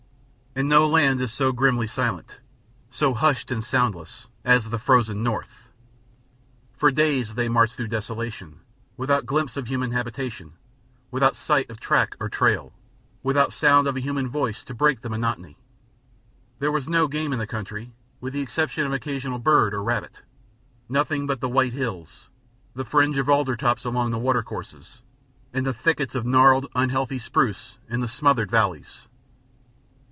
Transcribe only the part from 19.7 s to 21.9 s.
or rabbit, nothing but the white